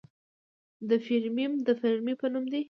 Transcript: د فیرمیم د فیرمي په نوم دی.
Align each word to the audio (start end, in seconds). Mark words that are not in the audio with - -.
د 0.89 0.91
فیرمیم 1.05 1.53
د 1.67 1.69
فیرمي 1.81 2.13
په 2.21 2.27
نوم 2.33 2.45
دی. 2.51 2.59